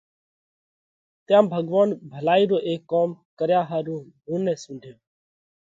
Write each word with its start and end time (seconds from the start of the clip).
تيام 1.25 1.45
ڀڳوونَ 1.53 1.89
ڀلائِي 2.11 2.43
رو 2.51 2.57
اي 2.67 2.73
ڪوم 2.91 3.09
ڪريا 3.39 3.61
ۿارُو 3.69 3.97
مُون 4.25 4.39
نئہ 4.45 4.55
سُونڍيوھ۔ 4.63 4.99